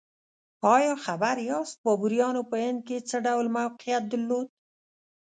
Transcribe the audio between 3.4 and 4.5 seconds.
موقعیت درلود؟